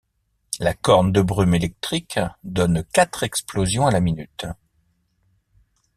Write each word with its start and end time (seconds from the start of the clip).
La 0.59 0.73
corne 0.73 1.11
de 1.11 1.21
brume 1.21 1.53
électrique 1.53 2.19
donne 2.43 2.83
quatre 2.91 3.21
explosions 3.21 3.85
à 3.85 3.91
la 3.91 3.99
minute. 3.99 4.47